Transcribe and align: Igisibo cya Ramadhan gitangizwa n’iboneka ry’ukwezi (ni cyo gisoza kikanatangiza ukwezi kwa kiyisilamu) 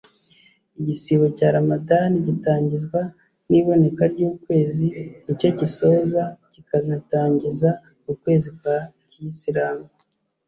Igisibo 0.79 1.25
cya 1.37 1.47
Ramadhan 1.57 2.11
gitangizwa 2.25 3.01
n’iboneka 3.49 4.03
ry’ukwezi 4.13 4.87
(ni 5.23 5.33
cyo 5.39 5.49
gisoza 5.59 6.21
kikanatangiza 6.51 7.69
ukwezi 8.11 8.49
kwa 8.57 8.77
kiyisilamu) 9.09 9.85